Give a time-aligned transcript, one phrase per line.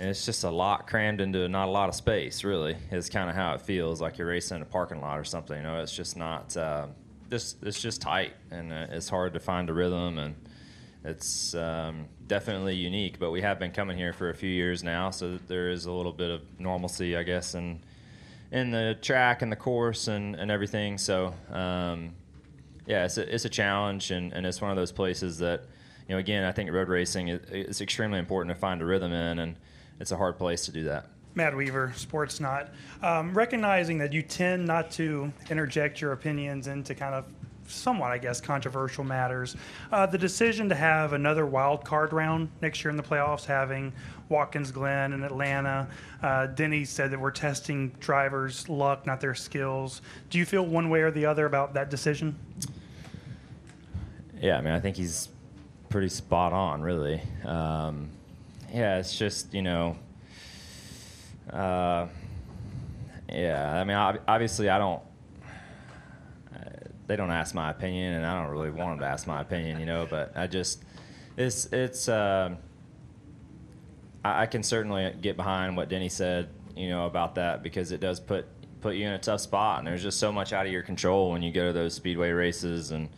[0.00, 2.42] and it's just a lot crammed into not a lot of space.
[2.42, 5.24] Really, is kind of how it feels like you're racing in a parking lot or
[5.24, 5.58] something.
[5.58, 6.56] You know, it's just not.
[6.56, 6.86] Uh,
[7.28, 10.34] just it's just tight, and uh, it's hard to find a rhythm, and
[11.04, 13.18] it's um, definitely unique.
[13.18, 15.92] But we have been coming here for a few years now, so there is a
[15.92, 17.80] little bit of normalcy, I guess, in
[18.50, 20.96] in the track and the course and, and everything.
[20.96, 22.14] So um,
[22.86, 25.64] yeah, it's a, it's a challenge, and, and it's one of those places that
[26.08, 29.12] you know, again, I think road racing is, is extremely important to find a rhythm
[29.12, 29.56] in, and
[30.00, 31.06] it's a hard place to do that.
[31.34, 32.70] Matt Weaver, Sportsnaut.
[33.02, 37.24] Um, recognizing that you tend not to interject your opinions into kind of
[37.68, 39.56] somewhat, I guess, controversial matters.
[39.92, 43.92] Uh, the decision to have another wild card round next year in the playoffs, having
[44.28, 45.88] Watkins Glen and Atlanta.
[46.22, 50.02] Uh, Denny said that we're testing drivers' luck, not their skills.
[50.30, 52.36] Do you feel one way or the other about that decision?
[54.40, 55.28] Yeah, I mean, I think he's
[55.90, 57.22] pretty spot on, really.
[57.44, 58.10] Um,
[58.72, 59.96] yeah, it's just you know,
[61.52, 62.06] uh,
[63.28, 63.80] yeah.
[63.80, 65.02] I mean, obviously, I don't.
[67.06, 69.80] They don't ask my opinion, and I don't really want them to ask my opinion,
[69.80, 70.06] you know.
[70.08, 70.84] But I just,
[71.36, 72.08] it's it's.
[72.08, 72.54] Uh,
[74.24, 78.00] I, I can certainly get behind what Denny said, you know, about that because it
[78.00, 78.46] does put
[78.80, 81.32] put you in a tough spot, and there's just so much out of your control
[81.32, 83.08] when you go to those speedway races and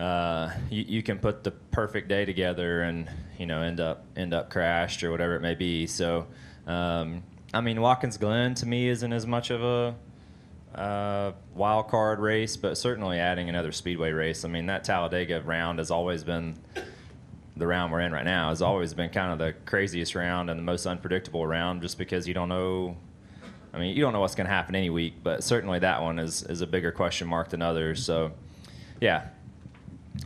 [0.00, 4.32] uh, you, you, can put the perfect day together and you know end up end
[4.32, 5.86] up crashed or whatever it may be.
[5.86, 6.26] So,
[6.66, 9.94] um, I mean, Watkins Glen to me isn't as much of a
[10.74, 14.44] uh, wild card race, but certainly adding another speedway race.
[14.44, 16.56] I mean, that Talladega round has always been
[17.56, 20.58] the round we're in right now has always been kind of the craziest round and
[20.58, 22.96] the most unpredictable round, just because you don't know.
[23.74, 26.18] I mean, you don't know what's going to happen any week, but certainly that one
[26.18, 28.02] is is a bigger question mark than others.
[28.02, 28.32] So,
[29.00, 29.28] yeah,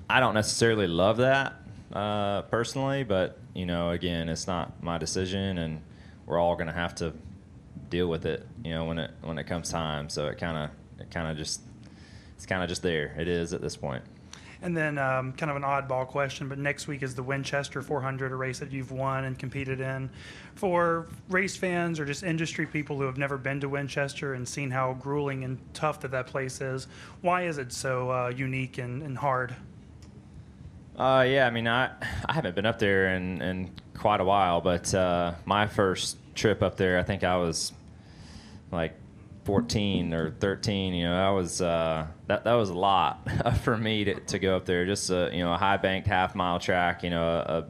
[0.08, 1.54] I don't necessarily love that
[1.92, 5.80] uh, personally, but you know, again, it's not my decision, and
[6.26, 7.12] we're all going to have to
[7.88, 8.46] deal with it.
[8.64, 10.08] You know, when it when it comes time.
[10.08, 11.60] So it kind of it kind of just
[12.36, 13.14] it's kind of just there.
[13.18, 14.02] It is at this point.
[14.62, 18.32] And then, um, kind of an oddball question, but next week is the Winchester 400,
[18.32, 20.08] a race that you've won and competed in.
[20.54, 24.70] For race fans or just industry people who have never been to Winchester and seen
[24.70, 26.86] how grueling and tough that that place is,
[27.20, 29.54] why is it so uh, unique and, and hard?
[30.96, 31.90] Uh, yeah, I mean, I
[32.26, 36.62] I haven't been up there in, in quite a while, but uh, my first trip
[36.62, 37.72] up there, I think I was
[38.70, 38.94] like
[39.44, 40.94] 14 or 13.
[40.94, 43.28] You know, that was uh, that that was a lot
[43.62, 44.86] for me to, to go up there.
[44.86, 47.02] Just a you know a high banked half mile track.
[47.02, 47.66] You know, a,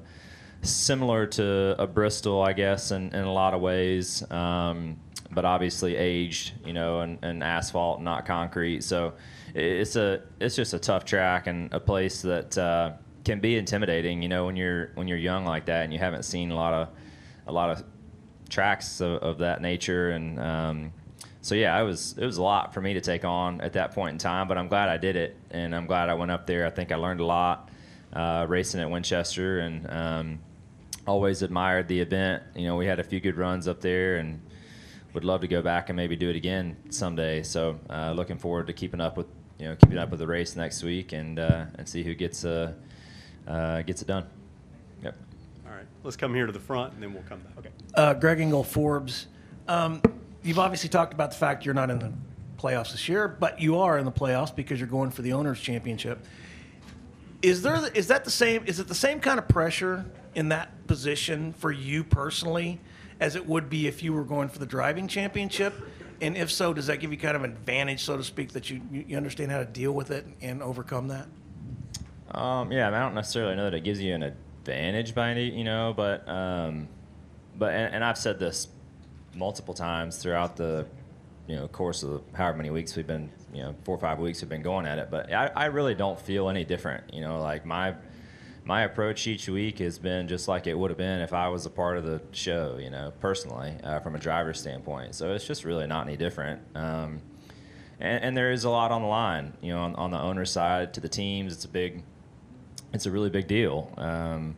[0.63, 4.29] a similar to a Bristol, I guess, in, in a lot of ways.
[4.31, 4.99] Um,
[5.31, 8.85] but obviously aged, you know, and, and asphalt, not concrete.
[8.85, 9.15] So
[9.55, 12.93] it's a it's just a tough track and a place that uh,
[13.25, 16.25] can be intimidating, you know, when you're when you're young like that and you haven't
[16.25, 16.89] seen a lot of
[17.47, 17.85] a lot of
[18.49, 20.93] tracks of, of that nature and um,
[21.45, 23.93] so yeah, it was it was a lot for me to take on at that
[23.93, 26.47] point in time, but I'm glad I did it, and I'm glad I went up
[26.47, 26.65] there.
[26.65, 27.69] I think I learned a lot
[28.15, 30.39] uh, racing at Winchester, and um,
[31.07, 32.45] always admired the event.
[32.55, 34.41] You know, we had a few good runs up there, and
[35.13, 37.43] would love to go back and maybe do it again someday.
[37.43, 39.27] So uh, looking forward to keeping up with
[39.59, 42.47] you know keeping up with the race next week and uh, and see who gets
[42.47, 42.73] uh,
[43.47, 44.27] uh, gets it done.
[45.03, 45.17] Yep.
[45.67, 47.59] All right, let's come here to the front, and then we'll come back.
[47.59, 47.71] Okay.
[47.95, 49.27] Uh, Greg Engle, Forbes.
[49.69, 50.03] Um,
[50.43, 52.13] you've obviously talked about the fact you're not in the
[52.59, 55.61] playoffs this year, but you are in the playoffs because you're going for the owners'
[55.61, 56.25] championship.
[57.43, 58.65] Is there is that the same?
[58.67, 62.81] Is it the same kind of pressure in that position for you personally
[63.21, 65.75] as it would be if you were going for the driving championship?
[66.23, 68.71] And if so, does that give you kind of an advantage, so to speak, that
[68.71, 71.27] you you understand how to deal with it and overcome that?
[72.31, 75.65] Um, yeah, I, don't necessarily know that it gives you an advantage by any, you
[75.65, 76.89] know, but um,
[77.57, 78.69] but and, and I've said this
[79.35, 80.87] multiple times throughout the
[81.47, 84.41] you know course of however many weeks we've been you know four or five weeks
[84.41, 87.41] we've been going at it but I, I really don't feel any different you know
[87.41, 87.95] like my
[88.65, 91.67] my approach each week has been just like it would have been if I was
[91.67, 95.15] a part of the show you know personally uh, from a driver's standpoint.
[95.15, 96.63] So it's just really not any different.
[96.75, 97.21] Um,
[98.01, 100.45] and, and, there is a lot on the line you know on, on, the owner
[100.45, 101.53] side to the teams.
[101.53, 102.03] It's a big
[102.95, 104.57] it's a really big deal um,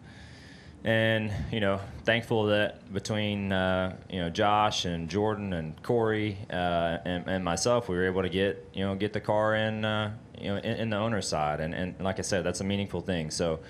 [0.86, 6.98] and you know, thankful that between uh, you know Josh and Jordan and Corey uh,
[7.04, 10.12] and, and, myself, we were able to get you know get the car in uh,
[10.40, 13.02] you know in, in, the owner's side, and, and like I said, that's a meaningful
[13.02, 13.30] thing.
[13.30, 13.60] So.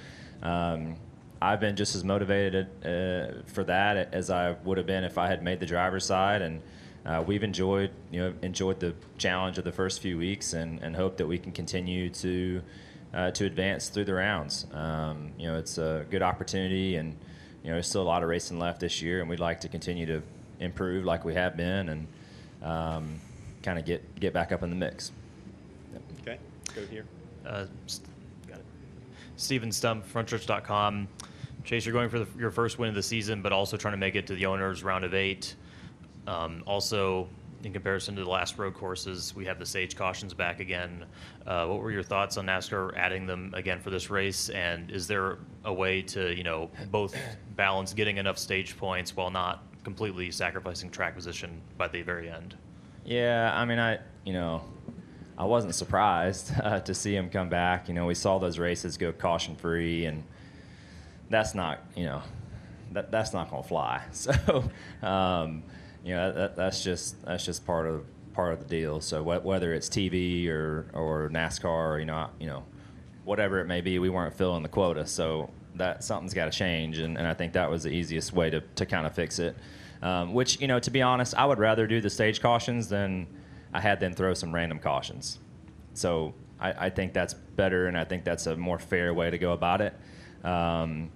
[0.43, 0.97] Um,
[1.41, 5.27] I've been just as motivated uh, for that as I would have been if I
[5.27, 6.63] had made the driver's side, and
[7.05, 10.97] uh, we've enjoyed you know enjoyed the challenge of the first few weeks, and, and
[10.97, 12.63] hope that we can continue to
[13.17, 14.67] uh, to advance through the rounds.
[14.73, 17.17] Um, you know, it's a good opportunity, and
[17.63, 19.69] you know, there's still a lot of racing left this year, and we'd like to
[19.69, 20.23] continue to
[20.61, 22.07] improve like we have been, and
[22.63, 23.19] um,
[23.63, 25.13] kind of get get back up in the mix.
[26.21, 26.39] Okay,
[26.75, 27.07] go here.
[27.47, 28.07] Uh, st-
[28.47, 28.65] got it.
[29.37, 31.09] Stephen Stumpf, Frontstretch.com.
[31.65, 33.99] Chase, you're going for the, your first win of the season, but also trying to
[33.99, 35.55] make it to the owners round of eight.
[36.27, 37.29] Um, also,
[37.65, 41.05] in comparison to the last road courses, we have the stage cautions back again.
[41.47, 44.49] Uh, what were your thoughts on NASCAR adding them again for this race?
[44.51, 47.17] And is there a way to, you know, both
[47.57, 52.57] balance getting enough stage points while not completely sacrificing track position by the very end?
[53.05, 54.65] Yeah, I mean, I you know,
[55.39, 57.89] I wasn't surprised uh, to see him come back.
[57.89, 60.25] You know, we saw those races go caution free, and
[61.31, 62.23] that's not you know,
[62.93, 64.03] that that's not gonna fly.
[64.13, 64.65] So,
[65.03, 65.63] um,
[66.07, 69.01] you know, that, that's just that's just part of part of the deal.
[69.01, 72.65] So wh- whether it's TV or or NASCAR, or, you know, you know,
[73.25, 75.05] whatever it may be, we weren't filling the quota.
[75.05, 78.51] So that something's got to change, and, and I think that was the easiest way
[78.51, 79.57] to, to kind of fix it.
[80.01, 83.27] Um, which you know, to be honest, I would rather do the stage cautions than
[83.75, 85.41] I had them throw some random cautions.
[85.95, 89.39] So I, I think that's better, and I think that's a more fair way to
[89.39, 89.93] go about it.
[90.45, 91.11] Um,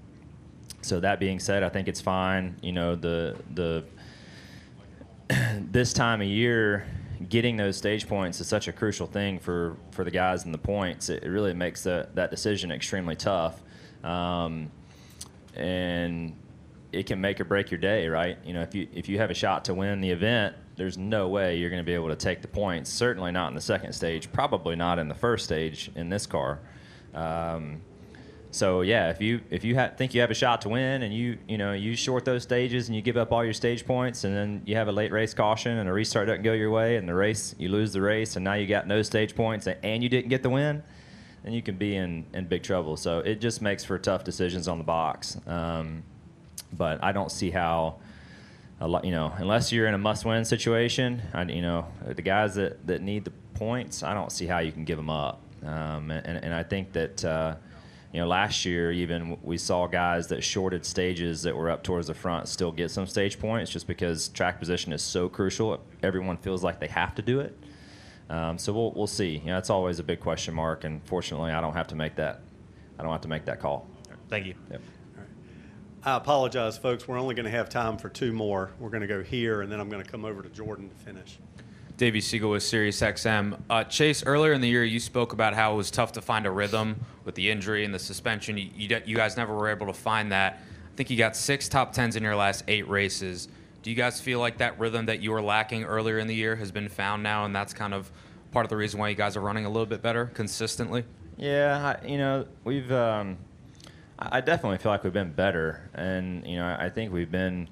[0.83, 2.57] so that being said, I think it's fine.
[2.61, 3.85] You know, the the
[5.71, 6.87] this time of year,
[7.29, 10.59] getting those stage points is such a crucial thing for, for the guys in the
[10.59, 11.09] points.
[11.09, 13.63] It, really makes that, that decision extremely tough.
[14.03, 14.71] Um,
[15.55, 16.37] and
[16.93, 18.39] it can make or break your day, right?
[18.45, 21.29] You know, if you if you have a shot to win the event, there's no
[21.29, 22.91] way you're going to be able to take the points.
[22.91, 24.33] Certainly not in the second stage.
[24.33, 26.59] Probably not in the first stage in this car.
[27.15, 27.83] Um,
[28.53, 31.15] so yeah, if you if you ha- think you have a shot to win and
[31.15, 34.25] you you know you short those stages and you give up all your stage points
[34.25, 36.97] and then you have a late race caution and a restart doesn't go your way
[36.97, 40.03] and the race you lose the race and now you got no stage points and,
[40.03, 40.83] you didn't get the win,
[41.45, 42.97] then you can be in in big trouble.
[42.97, 45.37] So it just makes for tough decisions on the box.
[45.47, 46.03] Um,
[46.73, 47.97] but I don't see how
[48.81, 52.55] a lot, you know, unless you're in a must-win situation, I, you know, the guys
[52.55, 55.43] that, that need the points, I don't see how you can give them up.
[55.65, 57.57] Um, and, and I think that, uh,
[58.13, 62.09] you know, last year even we saw guys that shorted stages that were up towards
[62.09, 65.81] the front still get some stage points just because track position is so crucial.
[66.03, 67.57] Everyone feels like they have to do it.
[68.29, 69.39] Um, so we'll, we'll see.
[69.39, 72.17] You know, it's always a big question mark, and fortunately, I don't have to make
[72.17, 72.43] that.
[72.99, 73.87] I don't have to make that call.
[74.29, 74.55] Thank you.
[74.71, 74.81] Yep.
[76.03, 77.07] I apologize, folks.
[77.07, 78.71] We're only going to have time for two more.
[78.79, 80.95] We're going to go here, and then I'm going to come over to Jordan to
[80.95, 81.39] finish.
[82.01, 83.61] Davey Segal with SiriusXM.
[83.69, 86.47] Uh, Chase, earlier in the year, you spoke about how it was tough to find
[86.47, 88.57] a rhythm with the injury and the suspension.
[88.57, 90.63] You, you, you guys never were able to find that.
[90.91, 93.49] I think you got six top tens in your last eight races.
[93.83, 96.57] Do you guys feel like that rhythm that you were lacking earlier in the year
[96.57, 98.11] has been found now, and that's kind of
[98.51, 101.05] part of the reason why you guys are running a little bit better consistently?
[101.37, 102.91] Yeah, I, you know, we've.
[102.91, 103.37] Um,
[104.19, 107.69] I definitely feel like we've been better, and you know, I think we've been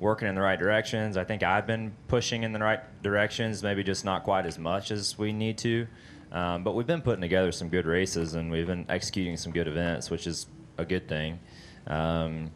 [0.00, 1.16] working in the right directions.
[1.16, 4.90] I think I've been pushing in the right directions, maybe just not quite as much
[4.90, 5.86] as we need to.
[6.32, 9.68] Um, but we've been putting together some good races, and we've been executing some good
[9.68, 10.46] events, which is
[10.78, 11.38] a good thing.
[11.86, 12.50] Um,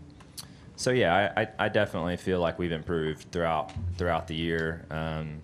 [0.76, 4.84] so yeah, I, I, I, definitely feel like we've improved throughout throughout the year.
[4.90, 5.40] Um,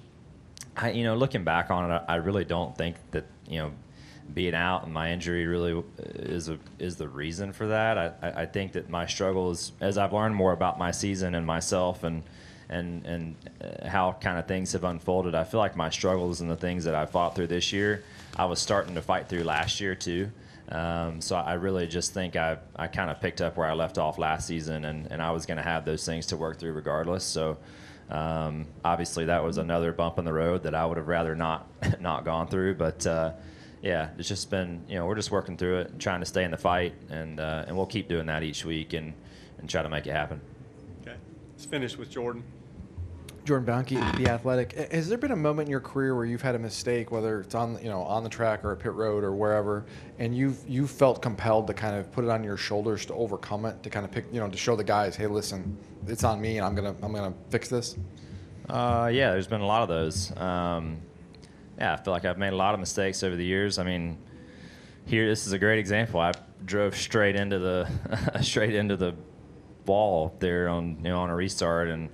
[0.77, 3.73] I, you know, looking back on it, I really don't think that you know
[4.35, 7.99] being out and my injury really is a, is the reason for that.
[8.23, 12.05] I, I think that my struggles, as I've learned more about my season and myself
[12.05, 12.23] and
[12.69, 16.51] and and uh, how kind of things have unfolded, I feel like my struggles and
[16.51, 18.05] the things that I fought through this year,
[18.37, 20.31] I was starting to fight through last year too.
[20.69, 23.99] Um, so I really just think I I kind of picked up where I left
[23.99, 26.73] off last season, and, and I was going to have those things to work through
[26.73, 27.25] regardless.
[27.25, 27.59] So.
[28.09, 31.69] Um, obviously, that was another bump in the road that I would have rather not
[32.01, 33.35] not gone through, but uh,
[33.83, 36.45] yeah, it's just been you know we're just working through it and trying to stay
[36.45, 39.15] in the fight, and uh, and we'll keep doing that each week and
[39.59, 40.41] and try to make it happen.
[41.03, 41.17] Okay,
[41.53, 42.43] let's finish with Jordan.
[43.45, 44.73] Jordan Bianchi, the Athletic.
[44.93, 47.55] Has there been a moment in your career where you've had a mistake, whether it's
[47.55, 49.85] on you know on the track or a pit road or wherever,
[50.19, 53.65] and you've you felt compelled to kind of put it on your shoulders to overcome
[53.65, 56.41] it, to kind of pick you know to show the guys, hey, listen, it's on
[56.41, 57.97] me, and I'm gonna I'm gonna fix this.
[58.69, 60.37] Uh, yeah, there's been a lot of those.
[60.37, 60.99] Um,
[61.81, 63.79] yeah, I feel like I've made a lot of mistakes over the years.
[63.79, 64.19] I mean,
[65.07, 66.21] here this is a great example.
[66.21, 66.33] I
[66.65, 67.91] drove straight into the
[68.43, 69.15] straight into the
[69.87, 72.11] wall there on you know on a restart, and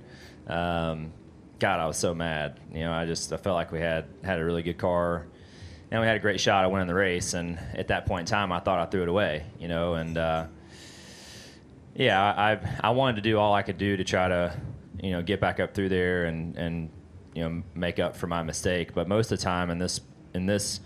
[0.47, 1.11] um,
[1.59, 2.59] God, I was so mad.
[2.73, 5.27] You know, I just I felt like we had had a really good car,
[5.91, 7.33] and we had a great shot at winning the race.
[7.33, 9.43] And at that point in time, I thought I threw it away.
[9.59, 10.45] You know, and uh,
[11.93, 14.55] yeah, I I wanted to do all I could do to try to
[15.03, 16.89] you know get back up through there and and
[17.37, 18.93] you know make up for my mistake.
[18.95, 20.01] But most of the time in this
[20.33, 20.79] in this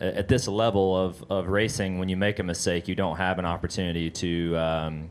[0.00, 3.44] at this level of, of racing, when you make a mistake, you don't have an
[3.44, 5.10] opportunity to um,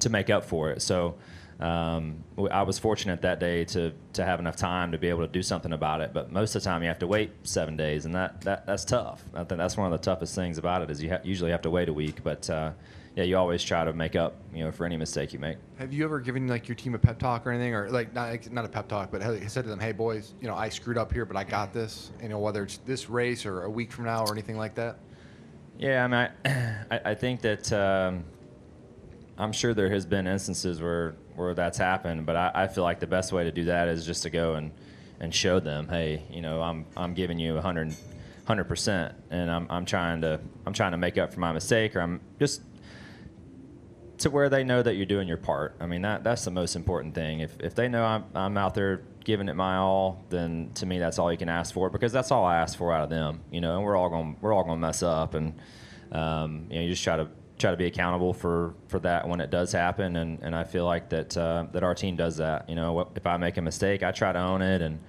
[0.00, 0.82] to make up for it.
[0.82, 1.16] So
[1.60, 5.32] um, I was fortunate that day to to have enough time to be able to
[5.32, 6.12] do something about it.
[6.12, 8.84] But most of the time, you have to wait seven days, and that, that that's
[8.84, 9.24] tough.
[9.32, 11.62] I think that's one of the toughest things about it is you ha- usually have
[11.62, 12.22] to wait a week.
[12.22, 12.72] But uh,
[13.20, 15.58] yeah, you always try to make up, you know, for any mistake you make.
[15.78, 18.30] Have you ever given like your team a pep talk or anything, or like not
[18.30, 20.96] like, not a pep talk, but said to them, "Hey boys, you know I screwed
[20.96, 23.92] up here, but I got this." You know whether it's this race or a week
[23.92, 24.98] from now or anything like that.
[25.78, 28.24] Yeah, I mean, I, I, I think that um,
[29.38, 33.00] I'm sure there has been instances where, where that's happened, but I, I feel like
[33.00, 34.72] the best way to do that is just to go and,
[35.20, 37.94] and show them, hey, you know, I'm, I'm giving you 100
[38.68, 42.00] percent, and I'm, I'm trying to I'm trying to make up for my mistake, or
[42.00, 42.60] I'm just
[44.20, 45.74] to where they know that you're doing your part.
[45.80, 47.40] I mean, that that's the most important thing.
[47.40, 50.98] If if they know I'm I'm out there giving it my all, then to me
[50.98, 53.40] that's all you can ask for because that's all I ask for out of them.
[53.50, 55.54] You know, and we're all going we're all going to mess up, and
[56.12, 59.40] um, you know, you just try to try to be accountable for for that when
[59.40, 60.16] it does happen.
[60.16, 62.68] And and I feel like that uh, that our team does that.
[62.68, 65.00] You know, if I make a mistake, I try to own it, and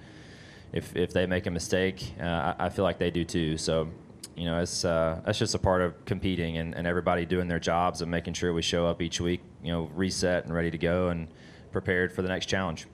[0.72, 3.58] if if they make a mistake, uh, I, I feel like they do too.
[3.58, 3.88] So
[4.36, 7.58] you know, it's uh, that's just a part of competing and, and everybody doing their
[7.58, 10.78] jobs and making sure we show up each week, you know, reset and ready to
[10.78, 11.28] go and
[11.70, 12.86] prepared for the next challenge.